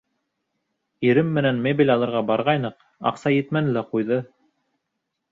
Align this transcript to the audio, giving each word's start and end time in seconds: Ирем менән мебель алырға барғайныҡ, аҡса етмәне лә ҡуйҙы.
Ирем 1.09 1.27
менән 1.33 1.59
мебель 1.67 1.93
алырға 1.95 2.23
барғайныҡ, 2.29 2.79
аҡса 3.09 3.33
етмәне 3.35 3.75
лә 3.77 3.85
ҡуйҙы. 3.93 4.19